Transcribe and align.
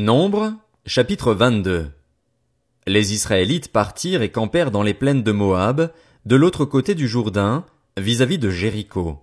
Nombre, 0.00 0.54
chapitre 0.86 1.34
22 1.34 1.90
Les 2.86 3.12
Israélites 3.12 3.70
partirent 3.70 4.22
et 4.22 4.30
campèrent 4.30 4.70
dans 4.70 4.82
les 4.82 4.94
plaines 4.94 5.22
de 5.22 5.30
Moab, 5.30 5.92
de 6.24 6.36
l'autre 6.36 6.64
côté 6.64 6.94
du 6.94 7.06
Jourdain, 7.06 7.66
vis-à-vis 7.98 8.38
de 8.38 8.48
Jéricho. 8.48 9.18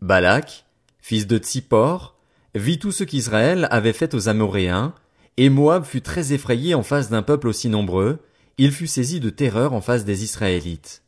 Balak, 0.00 0.66
fils 1.00 1.26
de 1.26 1.38
Tsippor, 1.38 2.14
vit 2.54 2.78
tout 2.78 2.92
ce 2.92 3.02
qu'Israël 3.02 3.66
avait 3.72 3.92
fait 3.92 4.14
aux 4.14 4.28
Amoréens, 4.28 4.94
et 5.36 5.48
Moab 5.48 5.84
fut 5.84 6.02
très 6.02 6.32
effrayé 6.32 6.76
en 6.76 6.84
face 6.84 7.10
d'un 7.10 7.22
peuple 7.22 7.48
aussi 7.48 7.68
nombreux, 7.68 8.20
il 8.56 8.70
fut 8.70 8.86
saisi 8.86 9.18
de 9.18 9.30
terreur 9.30 9.72
en 9.72 9.80
face 9.80 10.04
des 10.04 10.22
Israélites. 10.22 11.02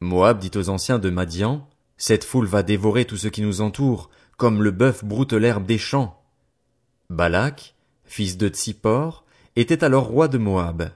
Moab 0.00 0.40
dit 0.40 0.52
aux 0.56 0.68
anciens 0.68 0.98
de 0.98 1.08
Madian, 1.08 1.66
Cette 1.96 2.24
foule 2.24 2.46
va 2.46 2.62
dévorer 2.62 3.06
tout 3.06 3.16
ce 3.16 3.28
qui 3.28 3.40
nous 3.40 3.62
entoure, 3.62 4.10
comme 4.36 4.62
le 4.62 4.72
bœuf 4.72 5.06
broute 5.06 5.32
l'herbe 5.32 5.64
des 5.64 5.78
champs. 5.78 6.22
Balak, 7.08 7.74
fils 8.10 8.36
de 8.36 8.48
Tsippor, 8.48 9.24
était 9.54 9.84
alors 9.84 10.06
roi 10.06 10.26
de 10.26 10.36
Moab. 10.36 10.90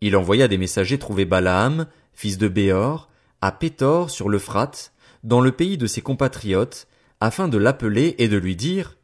Il 0.00 0.16
envoya 0.16 0.48
des 0.48 0.56
messagers 0.56 0.98
trouver 0.98 1.26
Balaam, 1.26 1.86
fils 2.14 2.38
de 2.38 2.48
Béor, 2.48 3.10
à 3.42 3.52
Pétor 3.52 4.08
sur 4.08 4.30
l'Euphrate, 4.30 4.94
dans 5.22 5.42
le 5.42 5.52
pays 5.52 5.76
de 5.76 5.86
ses 5.86 6.00
compatriotes, 6.00 6.88
afin 7.20 7.46
de 7.46 7.58
l'appeler 7.58 8.14
et 8.16 8.26
de 8.26 8.38
lui 8.38 8.56
dire, 8.56 8.96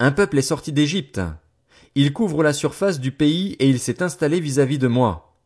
Un 0.00 0.12
peuple 0.12 0.38
est 0.38 0.42
sorti 0.42 0.72
d'Égypte. 0.72 1.20
Il 1.94 2.14
couvre 2.14 2.42
la 2.42 2.54
surface 2.54 3.00
du 3.00 3.12
pays 3.12 3.52
et 3.58 3.68
il 3.68 3.80
s'est 3.80 4.02
installé 4.02 4.40
vis-à-vis 4.40 4.78
de 4.78 4.88
moi. 4.88 5.36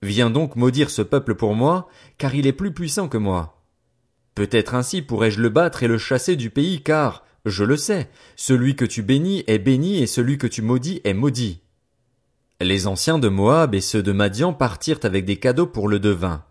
Viens 0.00 0.30
donc 0.30 0.56
maudire 0.56 0.88
ce 0.88 1.02
peuple 1.02 1.34
pour 1.34 1.54
moi, 1.54 1.88
car 2.16 2.34
il 2.34 2.46
est 2.46 2.52
plus 2.54 2.72
puissant 2.72 3.08
que 3.08 3.18
moi. 3.18 3.62
Peut-être 4.34 4.74
ainsi 4.74 5.02
pourrais-je 5.02 5.42
le 5.42 5.50
battre 5.50 5.82
et 5.82 5.88
le 5.88 5.98
chasser 5.98 6.34
du 6.34 6.48
pays, 6.48 6.82
car, 6.82 7.24
je 7.48 7.64
le 7.64 7.76
sais, 7.76 8.08
celui 8.36 8.76
que 8.76 8.84
tu 8.84 9.02
bénis 9.02 9.44
est 9.46 9.58
béni 9.58 9.98
et 9.98 10.06
celui 10.06 10.38
que 10.38 10.46
tu 10.46 10.62
maudis 10.62 11.00
est 11.04 11.14
maudit. 11.14 11.60
Les 12.60 12.86
anciens 12.86 13.18
de 13.18 13.28
Moab 13.28 13.74
et 13.74 13.80
ceux 13.80 14.02
de 14.02 14.12
Madian 14.12 14.52
partirent 14.52 14.98
avec 15.04 15.24
des 15.24 15.36
cadeaux 15.36 15.66
pour 15.66 15.88
le 15.88 16.00
devin. 16.00 16.44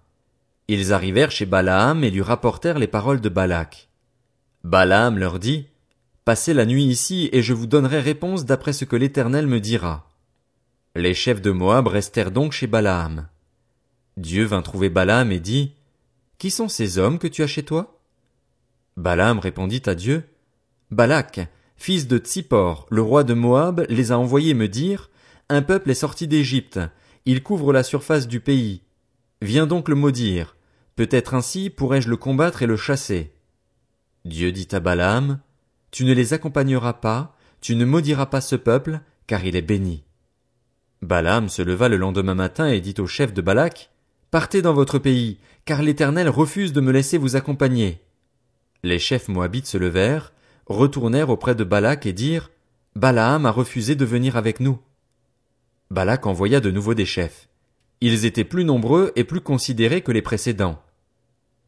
Ils 0.70 0.94
arrivèrent 0.94 1.31
chez 1.31 1.45
Balaam 1.45 2.03
et 2.03 2.12
lui 2.12 2.22
rapportèrent 2.22 2.80
les 2.80 2.88
paroles 2.88 3.22
de 3.22 3.30
Balak. 3.30 3.90
Balaam 4.64 5.18
leur 5.18 5.40
dit, 5.40 5.68
Passez 6.25 6.53
la 6.53 6.66
nuit 6.66 6.84
ici 6.84 7.30
et 7.31 7.42
je 7.42 7.53
vous 7.53 7.68
donnerai 7.68 8.00
réponse 8.00 8.45
d'après 8.45 8.73
ce 8.73 8.86
que 8.86 8.95
l'Éternel 8.98 9.48
me 9.48 9.59
dira. 9.59 10.09
Les 10.95 11.14
chefs 11.14 11.42
de 11.42 11.52
Moab 11.52 11.88
restèrent 11.88 12.31
donc 12.31 12.52
chez 12.52 12.68
Balaam. 12.68 13.28
Dieu 14.18 14.45
vint 14.45 14.62
trouver 14.62 14.90
Balaam 14.90 15.31
et 15.31 15.40
dit, 15.40 15.75
Qui 16.38 16.52
sont 16.52 16.68
ces 16.68 16.98
hommes 16.98 17.20
que 17.20 17.28
tu 17.28 17.44
as 17.44 17.48
chez 17.48 17.64
toi? 17.64 18.02
Balaam 18.98 19.40
répondit 19.40 19.84
à 19.86 19.94
Dieu, 19.94 20.23
Balak, 20.90 21.42
fils 21.76 22.08
de 22.08 22.18
Tsippor, 22.18 22.86
le 22.90 23.02
roi 23.02 23.26
de 23.26 23.34
Moab, 23.34 23.86
les 23.90 24.14
a 24.14 24.18
envoyés 24.18 24.54
me 24.54 24.70
dire, 24.70 25.10
Un 25.50 25.62
peuple 25.62 25.92
est 25.92 25.96
sorti 25.96 26.28
d'Égypte, 26.28 26.80
il 27.26 27.44
couvre 27.44 27.74
la 27.74 27.84
surface 27.84 28.26
du 28.26 28.40
pays. 28.40 28.84
Viens 29.42 29.68
donc 29.68 29.90
le 29.90 29.96
maudire. 29.96 30.56
Peut-être 30.96 31.34
ainsi 31.34 31.70
pourrais-je 31.70 32.10
le 32.10 32.16
combattre 32.16 32.64
et 32.64 32.68
le 32.68 32.78
chasser. 32.78 33.34
Dieu 34.24 34.54
dit 34.54 34.70
à 34.72 34.80
Balaam, 34.80 35.42
Tu 35.92 36.06
ne 36.06 36.14
les 36.14 36.34
accompagneras 36.34 36.94
pas, 36.94 37.36
tu 37.60 37.76
ne 37.76 37.84
maudiras 37.84 38.28
pas 38.28 38.42
ce 38.42 38.56
peuple, 38.56 39.02
car 39.28 39.44
il 39.44 39.58
est 39.58 39.62
béni. 39.62 40.06
Balaam 41.02 41.50
se 41.50 41.62
leva 41.62 41.90
le 41.90 41.98
lendemain 41.98 42.34
matin 42.34 42.68
et 42.68 42.80
dit 42.80 42.96
au 43.00 43.08
chef 43.08 43.34
de 43.34 43.42
Balak, 43.42 43.92
Partez 44.32 44.62
dans 44.62 44.74
votre 44.74 45.00
pays, 45.00 45.38
car 45.66 45.82
l'Éternel 45.82 46.30
refuse 46.30 46.72
de 46.72 46.80
me 46.80 46.94
laisser 46.94 47.18
vous 47.18 47.36
accompagner. 47.36 48.02
Les 48.84 49.00
chefs 49.00 49.28
moabites 49.28 49.68
se 49.68 49.78
levèrent, 49.78 50.32
retournèrent 50.68 51.30
auprès 51.30 51.56
de 51.56 51.64
Balak 51.64 52.06
et 52.06 52.14
dirent, 52.14 52.52
Balaam 52.96 53.46
a 53.46 53.52
refusé 53.52 53.96
de 53.96 54.06
venir 54.06 54.38
avec 54.38 54.60
nous. 54.60 54.80
Balak 55.92 56.26
envoya 56.26 56.59
de 56.59 56.72
nouveau 56.72 56.94
des 56.94 57.06
chefs. 57.06 57.48
Ils 58.02 58.26
étaient 58.26 58.44
plus 58.44 58.66
nombreux 58.66 59.12
et 59.16 59.24
plus 59.24 59.42
considérés 59.42 60.02
que 60.02 60.12
les 60.12 60.22
précédents. 60.22 60.82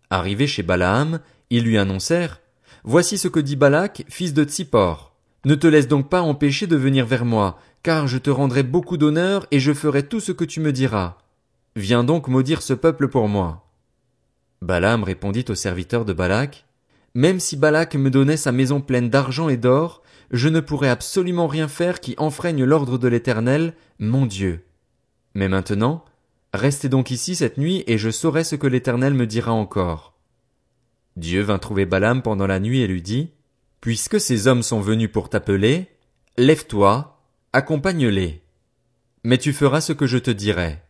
Arrivés 0.10 0.48
chez 0.48 0.64
Balaam, 0.64 1.20
ils 1.50 1.64
lui 1.64 1.78
annoncèrent, 1.78 2.42
Voici 2.84 3.18
ce 3.18 3.28
que 3.28 3.40
dit 3.40 3.56
Balak, 3.56 4.06
fils 4.10 4.34
de 4.34 4.44
Tsippor. 4.44 5.14
Ne 5.46 5.56
te 5.56 5.68
laisse 5.68 5.88
donc 5.88 6.10
pas 6.10 6.22
empêcher 6.22 6.68
de 6.68 6.76
venir 6.76 7.06
vers 7.06 7.26
moi, 7.26 7.60
car 7.84 8.08
je 8.08 8.18
te 8.18 8.30
rendrai 8.30 8.64
beaucoup 8.64 8.98
d'honneur 8.98 9.46
et 9.52 9.60
je 9.60 9.74
ferai 9.74 10.04
tout 10.04 10.20
ce 10.20 10.32
que 10.32 10.46
tu 10.46 10.60
me 10.60 10.72
diras. 10.72 11.18
Viens 11.76 12.04
donc 12.04 12.28
maudire 12.28 12.62
ce 12.62 12.74
peuple 12.74 13.08
pour 13.08 13.28
moi. 13.28 13.66
Balaam 14.62 15.04
répondit 15.04 15.46
au 15.50 15.56
serviteur 15.56 16.04
de 16.04 16.14
Balak, 16.14 16.66
même 17.16 17.40
si 17.40 17.58
Balak 17.58 17.96
me 17.96 18.10
donnait 18.10 18.38
sa 18.38 18.52
maison 18.52 18.82
pleine 18.82 19.10
d'argent 19.10 19.50
et 19.50 19.58
d'or, 19.58 20.04
je 20.32 20.48
ne 20.48 20.60
pourrais 20.60 20.90
absolument 20.90 21.48
rien 21.48 21.68
faire 21.68 22.00
qui 22.00 22.16
enfreigne 22.18 22.64
l'ordre 22.64 22.98
de 22.98 23.08
l'Éternel, 23.08 23.74
mon 24.00 24.26
Dieu. 24.26 24.66
Mais 25.34 25.48
maintenant, 25.48 26.06
restez 26.54 26.90
donc 26.90 27.12
ici 27.12 27.36
cette 27.36 27.58
nuit 27.58 27.84
et 27.88 27.98
je 27.98 28.10
saurai 28.10 28.44
ce 28.44 28.56
que 28.56 28.68
l'Éternel 28.68 29.14
me 29.14 29.26
dira 29.26 29.52
encore. 29.52 30.14
Dieu 31.16 31.42
vint 31.42 31.60
trouver 31.60 31.86
Balaam 31.86 32.22
pendant 32.22 32.48
la 32.48 32.60
nuit 32.60 32.82
et 32.82 32.88
lui 32.88 33.02
dit, 33.02 33.32
Puisque 33.82 34.20
ces 34.20 34.48
hommes 34.48 34.64
sont 34.64 34.82
venus 34.82 35.12
pour 35.12 35.30
t'appeler, 35.30 35.88
lève-toi, 36.38 37.22
accompagne-les. 37.54 38.44
Mais 39.24 39.38
tu 39.38 39.54
feras 39.54 39.82
ce 39.82 39.94
que 39.94 40.06
je 40.06 40.18
te 40.18 40.32
dirai. 40.32 40.82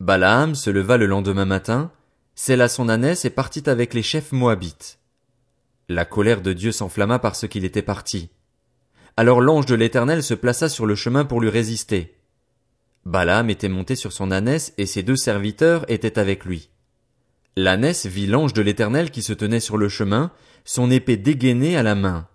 Balaam 0.00 0.54
se 0.54 0.70
leva 0.70 0.96
le 0.96 1.06
lendemain 1.06 1.44
matin, 1.44 1.90
sella 2.34 2.68
son 2.68 2.88
ânesse 2.88 3.24
et 3.24 3.30
partit 3.30 3.68
avec 3.68 3.94
les 3.94 4.02
chefs 4.02 4.32
moabites. 4.32 4.99
La 5.92 6.04
colère 6.04 6.40
de 6.40 6.52
Dieu 6.52 6.70
s'enflamma 6.70 7.18
parce 7.18 7.48
qu'il 7.48 7.64
était 7.64 7.82
parti. 7.82 8.30
Alors 9.16 9.40
l'ange 9.40 9.66
de 9.66 9.74
l'Éternel 9.74 10.22
se 10.22 10.34
plaça 10.34 10.68
sur 10.68 10.86
le 10.86 10.94
chemin 10.94 11.24
pour 11.24 11.40
lui 11.40 11.50
résister. 11.50 12.16
Balaam 13.06 13.50
était 13.50 13.68
monté 13.68 13.96
sur 13.96 14.12
son 14.12 14.30
ânesse 14.30 14.72
et 14.78 14.86
ses 14.86 15.02
deux 15.02 15.16
serviteurs 15.16 15.84
étaient 15.90 16.20
avec 16.20 16.44
lui. 16.44 16.70
L'ânesse 17.56 18.06
vit 18.06 18.28
l'ange 18.28 18.52
de 18.52 18.62
l'Éternel 18.62 19.10
qui 19.10 19.20
se 19.20 19.32
tenait 19.32 19.58
sur 19.58 19.76
le 19.76 19.88
chemin, 19.88 20.30
son 20.64 20.92
épée 20.92 21.16
dégainée 21.16 21.76
à 21.76 21.82
la 21.82 21.96
main. 21.96 22.28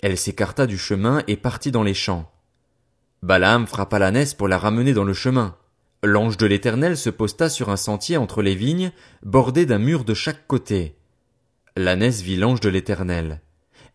Elle 0.00 0.16
s'écarta 0.16 0.68
du 0.68 0.78
chemin 0.78 1.24
et 1.26 1.36
partit 1.36 1.72
dans 1.72 1.82
les 1.82 1.94
champs. 1.94 2.30
Balaam 3.24 3.66
frappa 3.66 3.98
l'ânesse 3.98 4.34
pour 4.34 4.46
la 4.46 4.56
ramener 4.56 4.92
dans 4.92 5.02
le 5.02 5.14
chemin. 5.14 5.56
L'ange 6.04 6.36
de 6.36 6.46
l'Éternel 6.46 6.96
se 6.96 7.10
posta 7.10 7.48
sur 7.48 7.70
un 7.70 7.76
sentier 7.76 8.18
entre 8.18 8.40
les 8.40 8.54
vignes, 8.54 8.92
bordé 9.24 9.66
d'un 9.66 9.80
mur 9.80 10.04
de 10.04 10.14
chaque 10.14 10.46
côté. 10.46 10.94
L'ânesse 11.78 12.22
vit 12.22 12.34
l'ange 12.34 12.58
de 12.58 12.68
l'Éternel. 12.68 13.40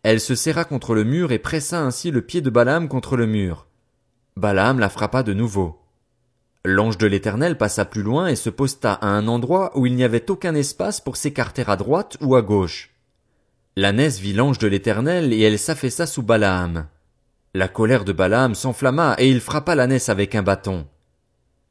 Elle 0.02 0.18
se 0.18 0.34
serra 0.34 0.64
contre 0.64 0.94
le 0.94 1.04
mur 1.04 1.32
et 1.32 1.38
pressa 1.38 1.82
ainsi 1.82 2.10
le 2.10 2.22
pied 2.22 2.40
de 2.40 2.48
Balaam 2.48 2.88
contre 2.88 3.14
le 3.14 3.26
mur. 3.26 3.66
Balaam 4.38 4.78
la 4.78 4.88
frappa 4.88 5.22
de 5.22 5.34
nouveau. 5.34 5.82
L'ange 6.64 6.96
de 6.96 7.06
l'Éternel 7.06 7.58
passa 7.58 7.84
plus 7.84 8.00
loin 8.00 8.28
et 8.28 8.36
se 8.36 8.48
posta 8.48 8.94
à 8.94 9.08
un 9.08 9.28
endroit 9.28 9.70
où 9.76 9.84
il 9.84 9.94
n'y 9.96 10.02
avait 10.02 10.30
aucun 10.30 10.54
espace 10.54 11.02
pour 11.02 11.18
s'écarter 11.18 11.62
à 11.66 11.76
droite 11.76 12.16
ou 12.22 12.36
à 12.36 12.40
gauche. 12.40 12.94
L'ânesse 13.76 14.18
vit 14.18 14.32
l'ange 14.32 14.58
de 14.58 14.66
l'Éternel 14.66 15.34
et 15.34 15.42
elle 15.42 15.58
s'affaissa 15.58 16.06
sous 16.06 16.22
Balaam. 16.22 16.86
La 17.52 17.68
colère 17.68 18.06
de 18.06 18.12
Balaam 18.12 18.54
s'enflamma 18.54 19.14
et 19.18 19.28
il 19.28 19.42
frappa 19.42 19.74
l'ânesse 19.74 20.08
avec 20.08 20.34
un 20.34 20.42
bâton. 20.42 20.86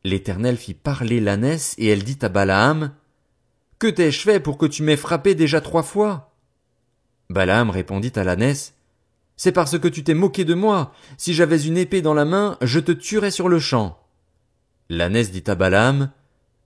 L'Éternel 0.04 0.58
fit 0.58 0.76
parler 0.76 1.20
l'ânesse 1.20 1.74
et 1.80 1.88
elle 1.88 2.04
dit 2.04 2.20
à 2.22 2.30
Balaam, 2.30 2.92
que 3.84 3.90
t'ai-je 3.90 4.22
fait 4.22 4.40
pour 4.40 4.58
que 4.58 4.66
tu 4.66 4.82
m'aies 4.82 4.96
frappé 4.96 5.36
déjà 5.36 5.60
trois 5.60 5.84
fois? 5.84 6.34
Balaam 7.30 7.70
répondit 7.70 8.14
à 8.16 8.24
l'ânesse, 8.24 8.76
C'est 9.36 9.52
parce 9.52 9.78
que 9.78 9.90
tu 9.90 10.06
t'es 10.06 10.14
moqué 10.14 10.46
de 10.46 10.54
moi. 10.54 10.94
Si 11.18 11.34
j'avais 11.34 11.62
une 11.62 11.76
épée 11.76 12.02
dans 12.02 12.14
la 12.14 12.24
main, 12.24 12.58
je 12.62 12.80
te 12.80 12.94
tuerais 12.94 13.30
sur 13.30 13.50
le 13.50 13.60
champ. 13.60 14.00
L'ânesse 14.90 15.32
dit 15.32 15.44
à 15.48 15.56
Balaam, 15.56 16.12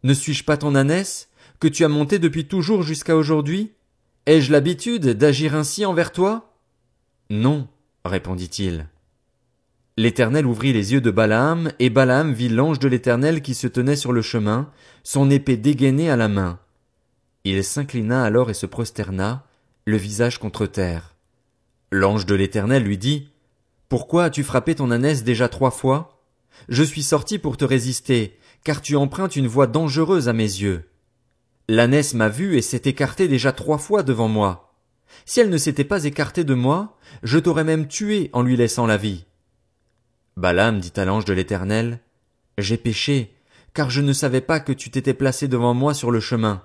Ne 0.04 0.14
suis-je 0.14 0.44
pas 0.44 0.58
ton 0.58 0.76
ânesse, 0.76 1.30
que 1.60 1.68
tu 1.68 1.84
as 1.84 1.88
monté 1.88 2.20
depuis 2.20 2.46
toujours 2.46 2.84
jusqu'à 2.84 3.16
aujourd'hui? 3.16 3.72
Ai-je 4.28 4.52
l'habitude 4.52 5.08
d'agir 5.08 5.56
ainsi 5.56 5.88
envers 5.88 6.12
toi? 6.12 6.54
Non, 7.32 7.68
répondit-il. 8.06 8.86
L'Éternel 9.98 10.46
ouvrit 10.46 10.72
les 10.72 10.94
yeux 10.94 11.02
de 11.02 11.10
Balaam, 11.10 11.72
et 11.80 11.90
Balaam 11.90 12.32
vit 12.32 12.50
l'ange 12.50 12.78
de 12.78 12.88
l'Éternel 12.88 13.42
qui 13.42 13.56
se 13.56 13.66
tenait 13.66 13.96
sur 13.96 14.14
le 14.14 14.22
chemin, 14.22 14.70
son 15.02 15.32
épée 15.32 15.58
dégainée 15.58 16.12
à 16.12 16.16
la 16.16 16.28
main. 16.28 16.60
Il 17.50 17.64
s'inclina 17.64 18.26
alors 18.26 18.50
et 18.50 18.54
se 18.54 18.66
prosterna, 18.66 19.46
le 19.86 19.96
visage 19.96 20.38
contre 20.38 20.66
terre. 20.66 21.16
L'ange 21.94 22.26
de 22.26 22.36
l'Éternel 22.36 22.84
lui 22.84 22.98
dit, 22.98 23.30
Pourquoi 23.88 24.26
as-tu 24.26 24.44
frappé 24.44 24.76
ton 24.76 24.92
ânesse 24.92 25.24
déjà 25.24 25.48
trois 25.48 25.72
fois? 25.72 26.22
Je 26.68 26.84
suis 26.84 27.04
sorti 27.04 27.40
pour 27.40 27.56
te 27.56 27.64
résister, 27.64 28.38
car 28.66 28.82
tu 28.82 28.98
empruntes 28.98 29.38
une 29.38 29.48
voie 29.48 29.66
dangereuse 29.66 30.28
à 30.28 30.34
mes 30.34 30.44
yeux. 30.44 30.90
L'ânesse 31.70 32.16
m'a 32.16 32.28
vu 32.28 32.58
et 32.58 32.62
s'est 32.62 32.82
écartée 32.84 33.30
déjà 33.30 33.54
trois 33.54 33.78
fois 33.78 34.04
devant 34.04 34.28
moi. 34.28 34.74
Si 35.26 35.40
elle 35.40 35.50
ne 35.50 35.58
s'était 35.58 35.86
pas 35.86 36.04
écartée 36.04 36.44
de 36.44 36.54
moi, 36.54 36.98
je 37.24 37.40
t'aurais 37.40 37.64
même 37.64 37.88
tué 37.88 38.30
en 38.34 38.42
lui 38.42 38.58
laissant 38.58 38.88
la 38.88 38.98
vie. 38.98 39.24
Balaam 40.36 40.82
dit 40.82 40.92
à 40.98 41.06
l'ange 41.06 41.24
de 41.24 41.32
l'Éternel, 41.32 42.02
J'ai 42.58 42.76
péché, 42.76 43.34
car 43.74 43.90
je 43.90 44.02
ne 44.02 44.12
savais 44.12 44.42
pas 44.42 44.60
que 44.60 44.74
tu 44.74 44.92
t'étais 44.92 45.14
placé 45.14 45.48
devant 45.48 45.74
moi 45.74 45.94
sur 45.94 46.12
le 46.12 46.20
chemin. 46.20 46.62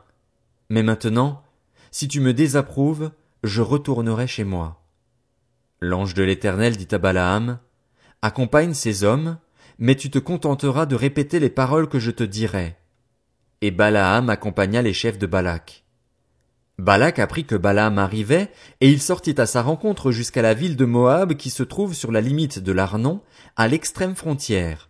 Mais 0.72 0.82
maintenant, 0.82 1.42
si 1.90 2.08
tu 2.08 2.18
me 2.20 2.32
désapprouves, 2.32 3.10
je 3.44 3.60
retournerai 3.60 4.26
chez 4.26 4.42
moi. 4.42 4.82
L'ange 5.82 6.14
de 6.14 6.22
l'Éternel 6.22 6.78
dit 6.78 6.88
à 6.92 6.96
Balaam, 6.96 7.58
accompagne 8.22 8.72
ces 8.72 9.04
hommes, 9.04 9.36
mais 9.78 9.96
tu 9.96 10.08
te 10.10 10.18
contenteras 10.18 10.86
de 10.86 10.94
répéter 10.94 11.40
les 11.40 11.50
paroles 11.50 11.90
que 11.90 11.98
je 11.98 12.10
te 12.10 12.22
dirai. 12.22 12.78
Et 13.60 13.70
Balaam 13.70 14.30
accompagna 14.30 14.80
les 14.80 14.94
chefs 14.94 15.18
de 15.18 15.26
Balak. 15.26 15.84
Balak 16.78 17.18
apprit 17.18 17.44
que 17.44 17.54
Balaam 17.54 17.98
arrivait, 17.98 18.50
et 18.80 18.88
il 18.88 19.02
sortit 19.02 19.38
à 19.38 19.44
sa 19.44 19.60
rencontre 19.60 20.10
jusqu'à 20.10 20.40
la 20.40 20.54
ville 20.54 20.76
de 20.76 20.86
Moab 20.86 21.34
qui 21.34 21.50
se 21.50 21.64
trouve 21.64 21.92
sur 21.92 22.10
la 22.10 22.22
limite 22.22 22.60
de 22.60 22.72
l'Arnon, 22.72 23.20
à 23.56 23.68
l'extrême 23.68 24.16
frontière. 24.16 24.88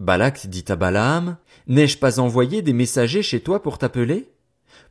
Balak 0.00 0.48
dit 0.48 0.64
à 0.66 0.74
Balaam, 0.74 1.36
N'ai-je 1.68 1.98
pas 1.98 2.18
envoyé 2.18 2.62
des 2.62 2.72
messagers 2.72 3.22
chez 3.22 3.38
toi 3.38 3.62
pour 3.62 3.78
t'appeler? 3.78 4.33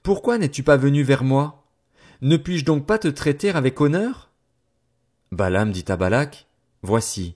Pourquoi 0.02 0.38
n'es-tu 0.38 0.64
pas 0.64 0.78
venu 0.78 1.04
vers 1.04 1.24
moi? 1.24 1.66
Ne 2.22 2.38
puis-je 2.38 2.66
donc 2.66 2.86
pas 2.86 3.00
te 3.00 3.08
traiter 3.08 3.50
avec 3.50 3.80
honneur? 3.82 4.32
Balaam 5.32 5.72
dit 5.72 5.86
à 5.88 5.98
Balak, 5.98 6.48
Voici, 6.82 7.36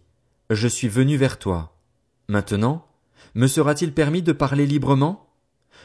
je 0.49 0.67
suis 0.67 0.87
venu 0.87 1.17
vers 1.17 1.39
toi. 1.39 1.75
Maintenant, 2.27 2.85
me 3.35 3.47
sera-t-il 3.47 3.93
permis 3.93 4.21
de 4.21 4.31
parler 4.31 4.65
librement? 4.65 5.29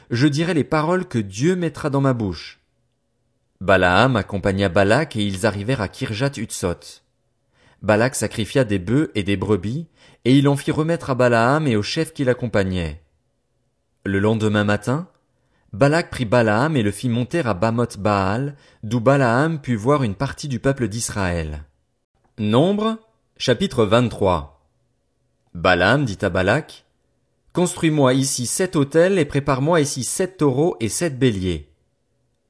Je 0.09 0.27
dirai 0.27 0.53
les 0.53 0.63
paroles 0.63 1.07
que 1.07 1.19
Dieu 1.19 1.55
mettra 1.55 1.89
dans 1.89 2.01
ma 2.01 2.13
bouche. 2.13 2.59
Balaam 3.61 4.15
accompagna 4.15 4.67
Balak 4.69 5.15
et 5.15 5.25
ils 5.25 5.45
arrivèrent 5.45 5.81
à 5.81 5.87
Kirjat 5.87 6.31
Utsot. 6.37 7.01
Balak 7.81 8.15
sacrifia 8.15 8.63
des 8.63 8.79
bœufs 8.79 9.11
et 9.15 9.23
des 9.23 9.37
brebis, 9.37 9.87
et 10.25 10.37
il 10.37 10.47
en 10.47 10.55
fit 10.55 10.71
remettre 10.71 11.09
à 11.09 11.15
Balaam 11.15 11.67
et 11.67 11.75
aux 11.75 11.83
chefs 11.83 12.13
qui 12.13 12.23
l'accompagnaient. 12.23 13.01
Le 14.05 14.19
lendemain 14.19 14.63
matin, 14.63 15.07
Balak 15.73 16.11
prit 16.11 16.25
Balaam 16.25 16.77
et 16.77 16.83
le 16.83 16.91
fit 16.91 17.09
monter 17.09 17.39
à 17.39 17.55
Bamoth 17.55 17.97
Baal, 17.97 18.55
d'où 18.83 18.99
Balaam 18.99 19.59
put 19.59 19.75
voir 19.75 20.03
une 20.03 20.13
partie 20.13 20.47
du 20.47 20.59
peuple 20.59 20.87
d'Israël. 20.87 21.63
Nombre, 22.37 22.99
chapitre 23.37 23.83
23. 23.83 24.63
Balaam 25.55 26.05
dit 26.05 26.19
à 26.21 26.29
Balak, 26.29 26.85
Construis-moi 27.53 28.13
ici 28.13 28.45
sept 28.45 28.75
autels 28.75 29.17
et 29.17 29.25
prépare-moi 29.25 29.81
ici 29.81 30.03
sept 30.03 30.37
taureaux 30.37 30.77
et 30.79 30.89
sept 30.89 31.17
béliers. 31.17 31.71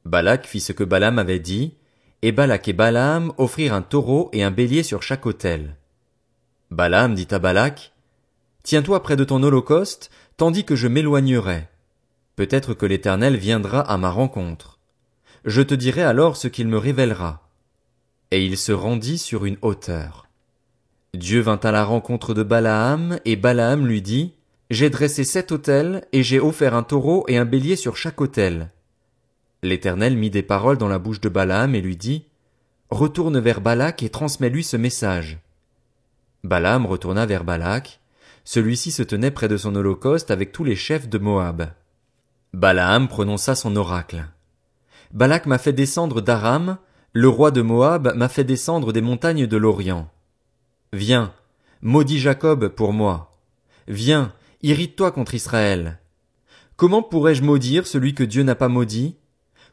Balak 0.03 0.45
fit 0.45 0.59
ce 0.59 0.73
que 0.73 0.83
Balaam 0.83 1.17
avait 1.17 1.39
dit, 1.39 1.77
et 2.23 2.33
Balak 2.33 2.67
et 2.67 2.73
Balaam 2.73 3.31
offrirent 3.37 3.73
un 3.73 3.81
taureau 3.81 4.29
et 4.33 4.43
un 4.43 4.51
bélier 4.51 4.83
sur 4.83 5.01
chaque 5.01 5.25
autel. 5.25 5.77
Balaam 6.71 7.15
dit 7.15 7.27
à 7.31 7.39
Balak, 7.39 7.93
Tiens-toi 8.63 9.01
près 9.01 9.15
de 9.15 9.23
ton 9.23 9.41
holocauste, 9.43 10.11
tandis 10.35 10.65
que 10.65 10.75
je 10.75 10.89
m'éloignerai. 10.89 11.69
Peut-être 12.35 12.73
que 12.73 12.85
l'Éternel 12.85 13.37
viendra 13.37 13.81
à 13.81 13.97
ma 13.97 14.09
rencontre. 14.09 14.79
Je 15.45 15.61
te 15.61 15.73
dirai 15.73 16.03
alors 16.03 16.37
ce 16.37 16.47
qu'il 16.47 16.67
me 16.67 16.77
révélera. 16.77 17.47
Et 18.31 18.43
il 18.43 18.57
se 18.57 18.71
rendit 18.71 19.17
sur 19.17 19.45
une 19.45 19.57
hauteur. 19.61 20.27
Dieu 21.13 21.41
vint 21.41 21.59
à 21.61 21.71
la 21.71 21.83
rencontre 21.83 22.33
de 22.33 22.41
Balaam, 22.41 23.19
et 23.25 23.35
Balaam 23.35 23.85
lui 23.85 24.01
dit, 24.01 24.33
J'ai 24.71 24.89
dressé 24.89 25.23
sept 25.23 25.51
autels, 25.51 26.07
et 26.11 26.23
j'ai 26.23 26.39
offert 26.39 26.73
un 26.73 26.81
taureau 26.81 27.23
et 27.27 27.37
un 27.37 27.45
bélier 27.45 27.75
sur 27.75 27.97
chaque 27.97 28.19
autel. 28.19 28.71
L'Éternel 29.61 30.17
mit 30.17 30.31
des 30.31 30.41
paroles 30.41 30.79
dans 30.79 30.87
la 30.87 30.97
bouche 30.97 31.21
de 31.21 31.29
Balaam 31.29 31.75
et 31.75 31.81
lui 31.81 31.97
dit, 31.97 32.25
Retourne 32.89 33.39
vers 33.39 33.61
Balak 33.61 34.01
et 34.01 34.09
transmets-lui 34.09 34.63
ce 34.63 34.77
message. 34.77 35.37
Balaam 36.43 36.85
retourna 36.85 37.25
vers 37.25 37.43
Balak, 37.43 37.99
celui-ci 38.43 38.91
se 38.91 39.03
tenait 39.03 39.31
près 39.31 39.47
de 39.47 39.57
son 39.57 39.75
holocauste 39.75 40.31
avec 40.31 40.51
tous 40.51 40.63
les 40.63 40.75
chefs 40.75 41.07
de 41.07 41.17
Moab. 41.17 41.69
Balaam 42.53 43.07
prononça 43.07 43.55
son 43.55 43.75
oracle. 43.75 44.27
Balak 45.11 45.47
m'a 45.47 45.57
fait 45.57 45.73
descendre 45.73 46.21
d'Aram, 46.21 46.77
le 47.11 47.27
roi 47.27 47.49
de 47.49 47.63
Moab 47.63 48.13
m'a 48.15 48.29
fait 48.29 48.43
descendre 48.43 48.93
des 48.93 49.01
montagnes 49.01 49.47
de 49.47 49.57
l'Orient. 49.57 50.07
Viens, 50.93 51.33
maudis 51.81 52.19
Jacob 52.19 52.67
pour 52.67 52.93
moi. 52.93 53.31
Viens, 53.87 54.33
irrite-toi 54.61 55.11
contre 55.11 55.33
Israël. 55.33 55.97
Comment 56.75 57.01
pourrais-je 57.01 57.41
maudire 57.41 57.87
celui 57.87 58.13
que 58.13 58.23
Dieu 58.23 58.43
n'a 58.43 58.55
pas 58.55 58.67
maudit? 58.67 59.15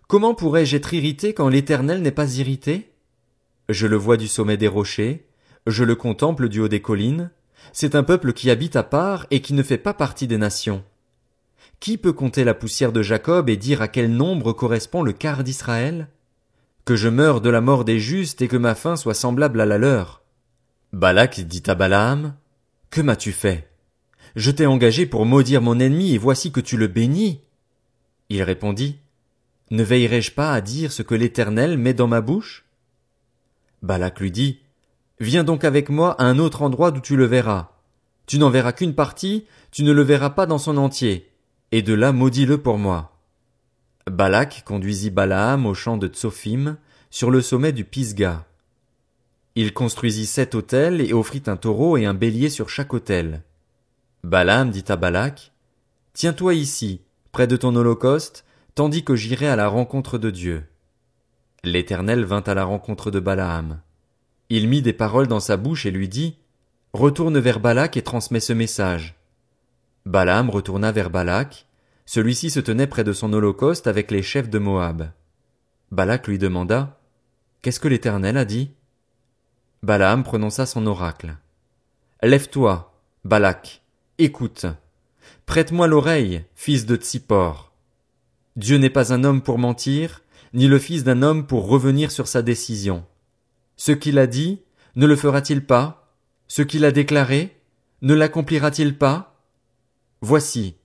Comment 0.08 0.34
pourrais-je 0.34 0.76
être 0.76 0.94
irrité 0.94 1.34
quand 1.34 1.50
l'Éternel 1.50 2.00
n'est 2.00 2.10
pas 2.10 2.36
irrité? 2.36 2.94
Je 3.68 3.86
le 3.86 3.96
vois 3.96 4.16
du 4.16 4.26
sommet 4.26 4.56
des 4.56 4.68
rochers, 4.68 5.28
je 5.66 5.84
le 5.84 5.96
contemple 5.96 6.48
du 6.48 6.60
haut 6.60 6.68
des 6.68 6.80
collines, 6.80 7.30
c'est 7.74 7.94
un 7.94 8.02
peuple 8.02 8.32
qui 8.32 8.50
habite 8.50 8.74
à 8.74 8.82
part 8.82 9.26
et 9.30 9.42
qui 9.42 9.52
ne 9.52 9.62
fait 9.62 9.76
pas 9.76 9.92
partie 9.92 10.26
des 10.26 10.38
nations. 10.38 10.82
Qui 11.80 11.96
peut 11.96 12.12
compter 12.12 12.44
la 12.44 12.52
poussière 12.52 12.92
de 12.92 13.00
Jacob 13.00 13.48
et 13.48 13.56
dire 13.56 13.80
à 13.80 13.88
quel 13.88 14.12
nombre 14.12 14.52
correspond 14.52 15.02
le 15.02 15.14
quart 15.14 15.42
d'Israël? 15.42 16.08
Que 16.84 16.94
je 16.94 17.08
meure 17.08 17.40
de 17.40 17.48
la 17.48 17.62
mort 17.62 17.86
des 17.86 17.98
justes 17.98 18.42
et 18.42 18.48
que 18.48 18.58
ma 18.58 18.74
fin 18.74 18.96
soit 18.96 19.14
semblable 19.14 19.62
à 19.62 19.66
la 19.66 19.78
leur. 19.78 20.22
Balak 20.92 21.40
dit 21.40 21.62
à 21.68 21.74
Balaam, 21.74 22.34
Que 22.90 23.00
m'as-tu 23.00 23.32
fait? 23.32 23.70
Je 24.36 24.50
t'ai 24.50 24.66
engagé 24.66 25.06
pour 25.06 25.24
maudire 25.24 25.62
mon 25.62 25.80
ennemi 25.80 26.12
et 26.12 26.18
voici 26.18 26.52
que 26.52 26.60
tu 26.60 26.76
le 26.76 26.86
bénis. 26.86 27.40
Il 28.28 28.42
répondit, 28.42 28.98
ne 29.70 29.82
veillerai-je 29.82 30.32
pas 30.32 30.52
à 30.52 30.60
dire 30.60 30.92
ce 30.92 31.02
que 31.02 31.14
l'Éternel 31.14 31.78
met 31.78 31.94
dans 31.94 32.08
ma 32.08 32.20
bouche? 32.20 32.66
Balak 33.82 34.20
lui 34.20 34.30
dit, 34.30 34.60
Viens 35.18 35.44
donc 35.44 35.64
avec 35.64 35.88
moi 35.88 36.20
à 36.20 36.24
un 36.24 36.38
autre 36.38 36.60
endroit 36.60 36.90
d'où 36.90 37.00
tu 37.00 37.16
le 37.16 37.24
verras. 37.24 37.70
Tu 38.26 38.38
n'en 38.38 38.50
verras 38.50 38.72
qu'une 38.72 38.94
partie, 38.94 39.46
tu 39.70 39.82
ne 39.82 39.92
le 39.92 40.02
verras 40.02 40.30
pas 40.30 40.46
dans 40.46 40.58
son 40.58 40.76
entier, 40.76 41.29
et 41.72 41.82
de 41.82 41.94
là 41.94 42.12
maudis-le 42.12 42.58
pour 42.58 42.78
moi. 42.78 43.16
Balak 44.10 44.62
conduisit 44.64 45.10
Balaam 45.10 45.66
au 45.66 45.74
champ 45.74 45.96
de 45.96 46.08
Tsophim, 46.08 46.76
sur 47.10 47.30
le 47.30 47.42
sommet 47.42 47.72
du 47.72 47.84
Pisga. 47.84 48.46
Il 49.56 49.72
construisit 49.72 50.26
sept 50.26 50.54
autels 50.54 51.00
et 51.00 51.12
offrit 51.12 51.42
un 51.46 51.56
taureau 51.56 51.96
et 51.96 52.06
un 52.06 52.14
bélier 52.14 52.50
sur 52.50 52.70
chaque 52.70 52.94
autel. 52.94 53.42
Balaam 54.22 54.70
dit 54.70 54.84
à 54.88 54.96
Balak, 54.96 55.52
Tiens-toi 56.12 56.54
ici, 56.54 57.02
près 57.32 57.46
de 57.46 57.56
ton 57.56 57.74
holocauste, 57.74 58.44
tandis 58.74 59.04
que 59.04 59.16
j'irai 59.16 59.48
à 59.48 59.56
la 59.56 59.68
rencontre 59.68 60.18
de 60.18 60.30
Dieu. 60.30 60.64
L'Éternel 61.64 62.24
vint 62.24 62.42
à 62.42 62.54
la 62.54 62.64
rencontre 62.64 63.10
de 63.10 63.20
Balaam. 63.20 63.80
Il 64.48 64.68
mit 64.68 64.82
des 64.82 64.92
paroles 64.92 65.28
dans 65.28 65.40
sa 65.40 65.56
bouche 65.56 65.86
et 65.86 65.90
lui 65.90 66.08
dit, 66.08 66.36
Retourne 66.92 67.38
vers 67.38 67.60
Balak 67.60 67.96
et 67.96 68.02
transmets 68.02 68.40
ce 68.40 68.52
message. 68.52 69.19
Balaam 70.06 70.50
retourna 70.50 70.92
vers 70.92 71.10
Balak, 71.10 71.66
celui-ci 72.06 72.50
se 72.50 72.60
tenait 72.60 72.86
près 72.86 73.04
de 73.04 73.12
son 73.12 73.32
holocauste 73.32 73.86
avec 73.86 74.10
les 74.10 74.22
chefs 74.22 74.48
de 74.48 74.58
Moab. 74.58 75.10
Balak 75.90 76.26
lui 76.26 76.38
demanda, 76.38 77.00
Qu'est-ce 77.62 77.80
que 77.80 77.88
l'Éternel 77.88 78.38
a 78.38 78.46
dit? 78.46 78.70
Balaam 79.82 80.24
prononça 80.24 80.64
son 80.64 80.86
oracle. 80.86 81.36
Lève-toi, 82.22 82.94
Balak, 83.24 83.82
écoute. 84.18 84.66
Prête-moi 85.44 85.86
l'oreille, 85.86 86.44
fils 86.54 86.86
de 86.86 86.96
Tsippor. 86.96 87.72
Dieu 88.56 88.78
n'est 88.78 88.90
pas 88.90 89.12
un 89.12 89.24
homme 89.24 89.42
pour 89.42 89.58
mentir, 89.58 90.22
ni 90.54 90.68
le 90.68 90.78
fils 90.78 91.04
d'un 91.04 91.22
homme 91.22 91.46
pour 91.46 91.68
revenir 91.68 92.10
sur 92.10 92.28
sa 92.28 92.40
décision. 92.40 93.04
Ce 93.76 93.92
qu'il 93.92 94.18
a 94.18 94.26
dit, 94.26 94.62
ne 94.96 95.06
le 95.06 95.16
fera-t-il 95.16 95.64
pas? 95.64 96.14
Ce 96.48 96.62
qu'il 96.62 96.84
a 96.84 96.92
déclaré, 96.92 97.60
ne 98.02 98.14
l'accomplira-t-il 98.14 98.96
pas? 98.96 99.29
Voici, 100.22 100.76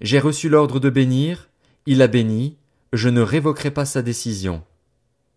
j'ai 0.00 0.18
reçu 0.18 0.48
l'ordre 0.48 0.80
de 0.80 0.90
bénir, 0.90 1.48
il 1.86 2.02
a 2.02 2.08
béni, 2.08 2.56
je 2.92 3.08
ne 3.08 3.22
révoquerai 3.22 3.70
pas 3.70 3.84
sa 3.84 4.02
décision. 4.02 4.62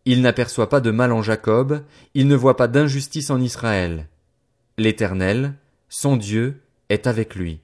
Il 0.06 0.22
n'aperçoit 0.22 0.70
pas 0.70 0.82
de 0.82 0.92
mal 0.92 1.12
en 1.12 1.22
Jacob, 1.22 1.84
il 2.14 2.28
ne 2.28 2.36
voit 2.36 2.58
pas 2.58 2.68
d'injustice 2.68 3.30
en 3.30 3.40
Israël. 3.40 4.08
L'Éternel, 4.78 5.54
son 5.88 6.18
Dieu, 6.18 6.62
est 6.90 7.08
avec 7.08 7.36
lui. 7.36 7.60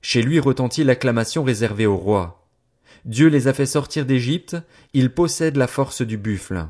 Chez 0.00 0.22
lui 0.22 0.40
retentit 0.40 0.82
l'acclamation 0.82 1.44
réservée 1.44 1.86
au 1.86 1.96
roi. 1.96 2.44
Dieu 3.04 3.28
les 3.28 3.46
a 3.46 3.52
fait 3.52 3.66
sortir 3.66 4.04
d'Égypte, 4.04 4.56
ils 4.92 5.10
possèdent 5.10 5.56
la 5.56 5.68
force 5.68 6.02
du 6.02 6.16
buffle. 6.16 6.66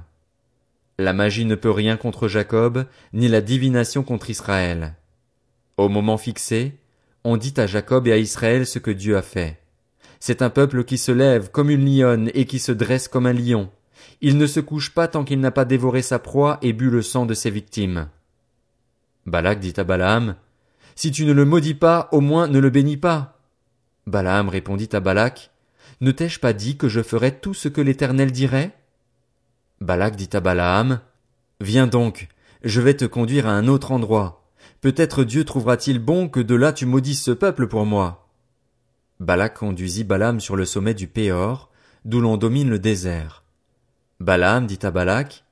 La 0.99 1.15
magie 1.15 1.47
ne 1.47 1.55
peut 1.55 1.71
rien 1.71 1.97
contre 1.97 2.29
Jacob, 2.29 2.87
ni 3.15 3.29
la 3.29 3.41
divination 3.41 4.03
contre 4.03 4.29
Israël. 4.29 4.95
Au 5.79 5.89
moment 5.89 6.19
fixé, 6.19 6.77
on 7.25 7.37
dit 7.37 7.55
à 7.57 7.67
Jacob 7.67 8.07
et 8.07 8.13
à 8.13 8.19
Israël 8.19 8.67
ce 8.67 8.79
que 8.79 8.91
Dieu 8.91 9.17
a 9.17 9.23
fait. 9.23 9.61
C'est 10.21 10.43
un 10.43 10.51
peuple 10.51 10.85
qui 10.85 10.99
se 10.99 11.13
lève 11.13 11.51
comme 11.51 11.71
une 11.71 11.85
lionne 11.85 12.31
et 12.35 12.47
qui 12.47 12.59
se 12.59 12.73
dresse 12.73 13.09
comme 13.09 13.27
un 13.27 13.33
lion. 13.33 13.71
Il 14.21 14.39
ne 14.39 14.47
se 14.47 14.61
couche 14.61 14.95
pas 14.95 15.09
tant 15.09 15.25
qu'il 15.25 15.41
n'a 15.41 15.51
pas 15.51 15.65
dévoré 15.65 16.03
sa 16.03 16.19
proie 16.19 16.59
et 16.63 16.73
bu 16.73 16.91
le 16.91 17.03
sang 17.03 17.27
de 17.27 17.35
ses 17.35 17.51
victimes. 17.51 18.09
Balak 19.27 19.61
dit 19.61 19.75
à 19.77 19.85
Balaam, 19.85 20.37
Si 20.95 21.11
tu 21.11 21.25
ne 21.25 21.33
le 21.33 21.45
maudis 21.45 21.75
pas, 21.75 22.09
au 22.13 22.21
moins 22.21 22.49
ne 22.49 22.59
le 22.59 22.71
bénis 22.71 22.97
pas. 22.97 23.41
Balaam 24.07 24.49
répondit 24.49 24.89
à 24.93 25.01
Balak, 25.01 25.51
ne 26.01 26.11
t'ai-je 26.11 26.41
pas 26.41 26.53
dit 26.53 26.77
que 26.77 26.89
je 26.89 27.03
ferais 27.03 27.39
tout 27.39 27.55
ce 27.55 27.69
que 27.69 27.81
l'Éternel 27.81 28.33
dirait? 28.33 28.77
Balak 29.81 30.17
dit 30.17 30.31
à 30.33 30.41
Balaam, 30.41 31.01
Viens 31.61 31.87
donc, 31.87 32.29
je 32.65 32.81
vais 32.81 32.95
te 32.95 33.05
conduire 33.05 33.47
à 33.47 33.53
un 33.53 33.69
autre 33.69 33.93
endroit. 33.93 34.42
Peut-être 34.83 35.23
Dieu 35.23 35.45
trouvera-t-il 35.45 36.01
bon 36.01 36.29
que 36.29 36.41
de 36.41 36.57
là 36.57 36.73
tu 36.73 36.87
maudisses 36.87 37.23
ce 37.23 37.31
peuple 37.31 37.69
pour 37.69 37.87
moi. 37.87 38.29
Balak 39.21 39.59
conduisit 39.59 40.03
Balaam 40.03 40.41
sur 40.41 40.57
le 40.57 40.65
sommet 40.65 40.93
du 40.93 41.07
Péor, 41.07 41.71
d'où 42.05 42.21
l'on 42.21 42.37
domine 42.37 42.69
le 42.69 42.81
désert. 42.81 43.45
Balaam 44.19 44.67
dit 44.67 44.81
à 44.83 44.91
Balak, 44.91 45.45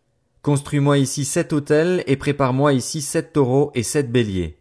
Construis-moi 0.43 0.99
ici 0.99 1.25
sept 1.25 1.53
autels 1.53 2.03
et 2.09 2.17
prépare-moi 2.17 2.73
ici 2.73 3.01
sept 3.01 3.33
taureaux 3.33 3.71
et 3.77 3.85
sept 3.85 4.11
béliers. 4.11 4.59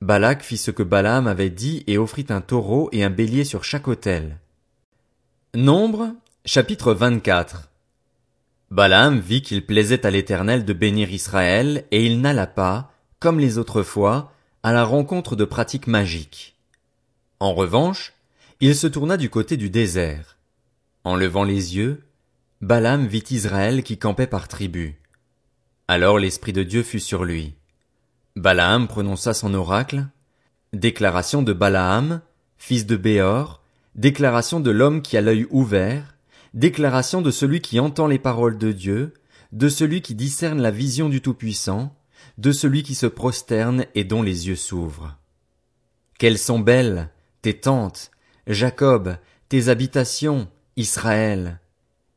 Balak 0.00 0.42
fit 0.42 0.56
ce 0.56 0.70
que 0.70 0.82
Balaam 0.82 1.26
avait 1.26 1.50
dit 1.50 1.84
et 1.86 1.98
offrit 1.98 2.26
un 2.30 2.40
taureau 2.40 2.88
et 2.92 3.04
un 3.04 3.10
bélier 3.10 3.44
sur 3.44 3.64
chaque 3.64 3.88
autel. 3.88 4.38
Nombre, 5.54 6.14
chapitre 6.46 6.94
24. 6.94 7.68
Balaam 8.70 9.18
vit 9.18 9.42
qu'il 9.42 9.66
plaisait 9.66 10.06
à 10.06 10.10
l'Éternel 10.10 10.64
de 10.64 10.72
bénir 10.72 11.10
Israël, 11.12 11.84
et 11.90 12.06
il 12.06 12.22
n'alla 12.22 12.46
pas, 12.46 12.92
comme 13.20 13.40
les 13.40 13.58
autres 13.58 13.82
fois, 13.82 14.32
à 14.62 14.72
la 14.72 14.84
rencontre 14.84 15.36
de 15.36 15.44
pratiques 15.44 15.86
magiques. 15.86 16.56
En 17.40 17.54
revanche, 17.54 18.12
il 18.60 18.74
se 18.74 18.86
tourna 18.86 19.16
du 19.16 19.30
côté 19.30 19.56
du 19.56 19.70
désert. 19.70 20.36
En 21.04 21.16
levant 21.16 21.44
les 21.44 21.76
yeux, 21.76 22.02
Balaam 22.60 23.06
vit 23.06 23.24
Israël 23.30 23.82
qui 23.82 23.98
campait 23.98 24.26
par 24.26 24.48
tribu. 24.48 25.00
Alors 25.86 26.18
l'Esprit 26.18 26.52
de 26.52 26.64
Dieu 26.64 26.82
fut 26.82 27.00
sur 27.00 27.24
lui. 27.24 27.54
Balaam 28.34 28.88
prononça 28.88 29.32
son 29.32 29.54
oracle, 29.54 30.06
déclaration 30.72 31.42
de 31.42 31.52
Balaam, 31.52 32.20
fils 32.58 32.84
de 32.86 32.96
Béor, 32.96 33.62
déclaration 33.94 34.60
de 34.60 34.70
l'homme 34.70 35.02
qui 35.02 35.16
a 35.16 35.20
l'œil 35.20 35.46
ouvert, 35.50 36.16
déclaration 36.54 37.22
de 37.22 37.30
celui 37.30 37.60
qui 37.60 37.80
entend 37.80 38.06
les 38.06 38.18
paroles 38.18 38.58
de 38.58 38.72
Dieu, 38.72 39.14
de 39.52 39.68
celui 39.68 40.02
qui 40.02 40.14
discerne 40.14 40.60
la 40.60 40.70
vision 40.70 41.08
du 41.08 41.20
Tout-Puissant, 41.20 41.94
de 42.38 42.52
celui 42.52 42.82
qui 42.82 42.94
se 42.94 43.06
prosterne 43.06 43.84
et 43.94 44.04
dont 44.04 44.22
les 44.22 44.48
yeux 44.48 44.56
s'ouvrent. 44.56 45.16
Quelles 46.18 46.38
sont 46.38 46.58
belles 46.58 47.10
tes 47.42 47.54
tentes, 47.54 48.10
Jacob, 48.46 49.16
tes 49.48 49.68
habitations, 49.68 50.48
Israël. 50.76 51.60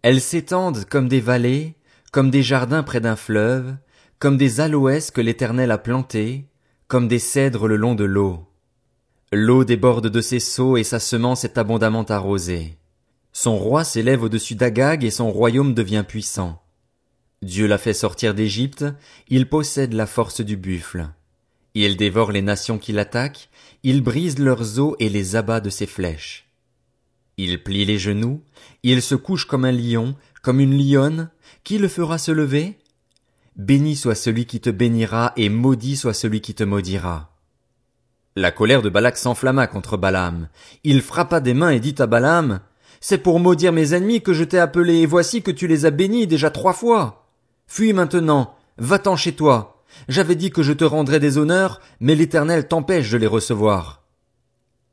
Elles 0.01 0.21
s'étendent 0.21 0.85
comme 0.85 1.07
des 1.07 1.19
vallées, 1.19 1.75
comme 2.11 2.31
des 2.31 2.43
jardins 2.43 2.83
près 2.83 3.01
d'un 3.01 3.15
fleuve, 3.15 3.75
comme 4.19 4.37
des 4.37 4.59
aloès 4.59 5.11
que 5.11 5.21
l'Éternel 5.21 5.71
a 5.71 5.77
plantés, 5.77 6.47
comme 6.87 7.07
des 7.07 7.19
cèdres 7.19 7.67
le 7.67 7.75
long 7.75 7.95
de 7.95 8.03
l'eau. 8.03 8.47
L'eau 9.31 9.63
déborde 9.63 10.07
de 10.07 10.21
ses 10.21 10.39
seaux 10.39 10.75
et 10.75 10.83
sa 10.83 10.99
semence 10.99 11.45
est 11.45 11.57
abondamment 11.57 12.03
arrosée. 12.03 12.77
Son 13.31 13.57
roi 13.57 13.83
s'élève 13.83 14.23
au-dessus 14.23 14.55
d'Agag 14.55 15.05
et 15.05 15.11
son 15.11 15.31
royaume 15.31 15.73
devient 15.73 16.03
puissant. 16.05 16.61
Dieu 17.43 17.65
l'a 17.65 17.79
fait 17.79 17.93
sortir 17.93 18.35
d'Égypte, 18.35 18.85
il 19.27 19.49
possède 19.49 19.93
la 19.93 20.05
force 20.05 20.41
du 20.41 20.57
buffle. 20.57 21.09
Il 21.73 21.97
dévore 21.97 22.31
les 22.31 22.43
nations 22.43 22.77
qui 22.77 22.91
l'attaquent, 22.91 23.49
il 23.81 24.03
brise 24.03 24.37
leurs 24.37 24.77
os 24.79 24.95
et 24.99 25.09
les 25.09 25.35
abat 25.35 25.59
de 25.59 25.71
ses 25.71 25.87
flèches. 25.87 26.45
Il 27.37 27.63
plie 27.63 27.83
les 27.83 27.97
genoux, 27.97 28.43
il 28.83 29.01
se 29.01 29.15
couche 29.15 29.45
comme 29.45 29.65
un 29.65 29.71
lion, 29.71 30.15
comme 30.43 30.59
une 30.59 30.77
lionne, 30.77 31.31
qui 31.63 31.79
le 31.79 31.87
fera 31.87 32.19
se 32.19 32.31
lever? 32.31 32.77
Béni 33.55 33.95
soit 33.95 34.13
celui 34.13 34.45
qui 34.45 34.59
te 34.59 34.69
bénira, 34.69 35.33
et 35.35 35.49
maudit 35.49 35.95
soit 35.97 36.13
celui 36.13 36.41
qui 36.41 36.53
te 36.53 36.63
maudira. 36.63 37.35
La 38.35 38.51
colère 38.51 38.83
de 38.83 38.89
Balak 38.89 39.17
s'enflamma 39.17 39.65
contre 39.65 39.97
Balaam. 39.97 40.47
Il 40.83 41.01
frappa 41.01 41.39
des 41.39 41.55
mains 41.55 41.71
et 41.71 41.79
dit 41.79 41.95
à 41.97 42.05
Balaam, 42.05 42.59
c'est 42.99 43.17
pour 43.17 43.39
maudire 43.39 43.73
mes 43.73 43.95
ennemis 43.95 44.21
que 44.21 44.33
je 44.33 44.43
t'ai 44.43 44.59
appelé, 44.59 44.97
et 44.97 45.05
voici 45.07 45.41
que 45.41 45.49
tu 45.49 45.65
les 45.65 45.87
as 45.87 45.91
bénis 45.91 46.27
déjà 46.27 46.51
trois 46.51 46.73
fois. 46.73 47.20
Fuis 47.73 47.93
maintenant, 47.93 48.53
va-t'en 48.77 49.15
chez 49.15 49.31
toi. 49.31 49.81
J'avais 50.09 50.35
dit 50.35 50.51
que 50.51 50.61
je 50.61 50.73
te 50.73 50.83
rendrais 50.83 51.21
des 51.21 51.37
honneurs, 51.37 51.79
mais 52.01 52.15
l'Éternel 52.15 52.67
t'empêche 52.67 53.09
de 53.09 53.17
les 53.17 53.27
recevoir. 53.27 54.03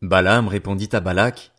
Balaam 0.00 0.46
répondit 0.46 0.88
à 0.92 1.00
Balak, 1.00 1.50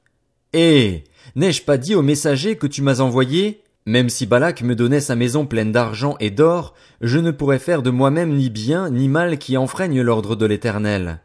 Eh, 0.53 1.03
n'ai-je 1.35 1.63
pas 1.63 1.77
dit 1.77 1.93
au 1.93 2.01
messager 2.01 2.55
que 2.55 2.67
tu 2.67 2.81
m'as 2.81 3.01
envoyé? 3.01 3.61
Même 3.85 4.07
si 4.07 4.27
Balak 4.27 4.61
me 4.61 4.75
donnait 4.75 5.01
sa 5.01 5.17
maison 5.17 5.45
pleine 5.45 5.73
d'argent 5.73 6.15
et 6.21 6.31
d'or, 6.31 6.73
je 7.01 7.19
ne 7.19 7.31
pourrais 7.31 7.59
faire 7.59 7.81
de 7.81 7.89
moi-même 7.89 8.33
ni 8.33 8.49
bien 8.49 8.89
ni 8.89 9.09
mal 9.09 9.39
qui 9.39 9.57
enfreigne 9.57 10.01
l'ordre 10.01 10.37
de 10.37 10.45
l'Éternel. 10.45 11.19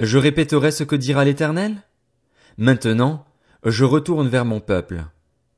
Je 0.00 0.18
répéterai 0.18 0.72
ce 0.72 0.82
que 0.82 0.96
dira 0.96 1.24
l'Éternel? 1.24 1.76
Maintenant, 2.56 3.24
je 3.64 3.84
retourne 3.84 4.26
vers 4.26 4.44
mon 4.44 4.58
peuple. 4.58 5.04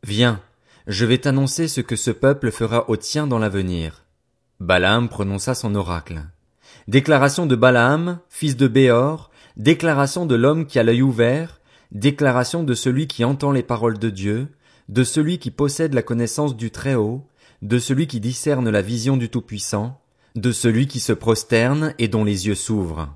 Viens, 0.07 0.39
je 0.87 1.05
vais 1.05 1.19
t'annoncer 1.19 1.69
ce 1.69 1.81
que 1.81 1.97
ce 1.97 2.11
peuple 2.11 2.51
fera 2.51 2.89
au 2.89 2.97
tien 2.97 3.27
dans 3.27 3.39
l'avenir. 3.39 4.05
Balaam 4.61 5.09
prononça 5.09 5.55
son 5.55 5.75
oracle. 5.75 6.23
Déclaration 6.89 7.47
de 7.47 7.57
Balaam, 7.57 8.21
fils 8.29 8.57
de 8.57 8.69
Béor, 8.69 9.31
déclaration 9.57 10.27
de 10.27 10.35
l'homme 10.35 10.67
qui 10.67 10.79
a 10.79 10.83
l'œil 10.83 11.03
ouvert, 11.03 11.61
déclaration 11.93 12.63
de 12.63 12.75
celui 12.75 13.07
qui 13.07 13.25
entend 13.25 13.53
les 13.53 13.63
paroles 13.63 13.99
de 13.99 14.11
Dieu, 14.11 14.49
de 14.89 15.05
celui 15.05 15.39
qui 15.39 15.51
possède 15.51 15.95
la 15.95 16.03
connaissance 16.03 16.57
du 16.57 16.71
Très-Haut, 16.71 17.27
de 17.63 17.79
celui 17.79 18.07
qui 18.07 18.21
discerne 18.21 18.71
la 18.71 18.83
vision 18.83 19.17
du 19.17 19.29
Tout-Puissant, 19.29 20.01
de 20.35 20.53
celui 20.53 20.87
qui 20.87 21.01
se 21.01 21.13
prosterne 21.13 21.95
et 21.99 22.09
dont 22.09 22.25
les 22.25 22.47
yeux 22.47 22.55
s'ouvrent. 22.55 23.09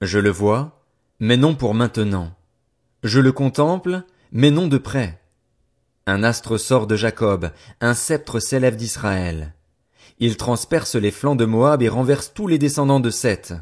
Je 0.00 0.18
le 0.18 0.30
vois, 0.30 0.82
mais 1.20 1.36
non 1.36 1.54
pour 1.54 1.74
maintenant. 1.74 2.34
Je 3.02 3.20
le 3.20 3.32
contemple, 3.32 4.02
mais 4.32 4.50
non 4.50 4.68
de 4.68 4.78
près. 4.78 5.20
Un 6.08 6.22
astre 6.22 6.56
sort 6.56 6.86
de 6.86 6.94
Jacob, 6.94 7.50
un 7.80 7.92
sceptre 7.92 8.38
s'élève 8.38 8.76
d'Israël. 8.76 9.54
Il 10.20 10.36
transperce 10.36 10.94
les 10.94 11.10
flancs 11.10 11.34
de 11.34 11.44
Moab 11.44 11.82
et 11.82 11.88
renverse 11.88 12.32
tous 12.32 12.46
les 12.46 12.58
descendants 12.58 13.00
de 13.00 13.10
Seth. 13.10 13.54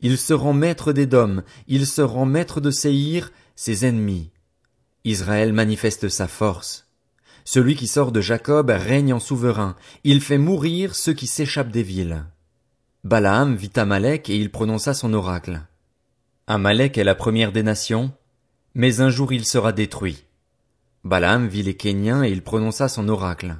Il 0.00 0.18
se 0.18 0.34
rend 0.34 0.52
maître 0.52 0.92
d'Édom, 0.92 1.42
il 1.68 1.86
se 1.86 2.02
rend 2.02 2.26
maître 2.26 2.60
de 2.60 2.72
Séhir, 2.72 3.30
ses 3.54 3.86
ennemis. 3.86 4.32
Israël 5.04 5.52
manifeste 5.52 6.08
sa 6.08 6.26
force. 6.26 6.88
Celui 7.44 7.76
qui 7.76 7.86
sort 7.86 8.10
de 8.10 8.20
Jacob 8.20 8.68
règne 8.70 9.12
en 9.12 9.20
souverain, 9.20 9.76
il 10.02 10.20
fait 10.20 10.38
mourir 10.38 10.96
ceux 10.96 11.12
qui 11.12 11.28
s'échappent 11.28 11.70
des 11.70 11.84
villes. 11.84 12.24
Balaam 13.04 13.54
vit 13.54 13.70
Amalek 13.76 14.28
et 14.28 14.36
il 14.36 14.50
prononça 14.50 14.92
son 14.92 15.14
oracle. 15.14 15.62
Amalek 16.48 16.98
est 16.98 17.04
la 17.04 17.14
première 17.14 17.52
des 17.52 17.62
nations, 17.62 18.12
mais 18.74 19.00
un 19.00 19.08
jour 19.08 19.32
il 19.32 19.46
sera 19.46 19.70
détruit. 19.70 20.25
Balaam 21.06 21.46
vit 21.46 21.62
les 21.62 21.76
Kéniens 21.76 22.24
et 22.24 22.32
il 22.32 22.42
prononça 22.42 22.88
son 22.88 23.08
oracle. 23.08 23.58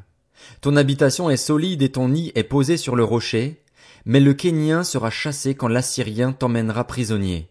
Ton 0.61 0.75
habitation 0.75 1.31
est 1.31 1.37
solide 1.37 1.81
et 1.81 1.93
ton 1.93 2.09
nid 2.09 2.33
est 2.35 2.43
posé 2.43 2.77
sur 2.77 2.97
le 2.97 3.05
rocher, 3.05 3.63
mais 4.05 4.19
le 4.19 4.35
Kénien 4.35 4.83
sera 4.83 5.11
chassé 5.11 5.55
quand 5.55 5.69
l'Assyrien 5.69 6.33
t'emmènera 6.33 6.89
prisonnier. 6.89 7.49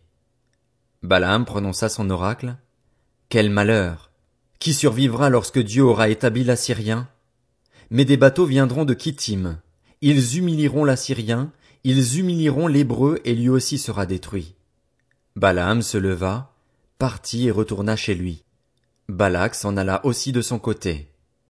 Balaam 1.01 1.45
prononça 1.45 1.87
son 1.87 2.09
oracle. 2.09 2.57
Quel 3.29 3.49
malheur! 3.49 4.11
Qui 4.59 4.73
survivra 4.73 5.29
lorsque 5.29 5.59
Dieu 5.59 5.85
aura 5.85 6.09
établi 6.09 6.43
l'Assyrien? 6.43 7.07
Mais 7.89 8.03
des 8.03 8.17
bateaux 8.17 8.45
viendront 8.45 8.83
de 8.83 8.93
Kittim. 8.93 9.61
Ils 10.01 10.37
humilieront 10.37 10.83
l'Assyrien, 10.83 11.53
ils 11.85 12.19
humilieront 12.19 12.67
l'Hébreu 12.67 13.21
et 13.23 13.33
lui 13.33 13.47
aussi 13.47 13.77
sera 13.77 14.05
détruit. 14.05 14.55
Balaam 15.37 15.81
se 15.81 15.97
leva, 15.97 16.53
partit 16.99 17.47
et 17.47 17.51
retourna 17.51 17.95
chez 17.95 18.13
lui. 18.13 18.44
Balak 19.07 19.53
s'en 19.53 19.77
alla 19.77 20.03
aussi 20.03 20.31
de 20.31 20.41
son 20.41 20.57
côté. 20.57 21.09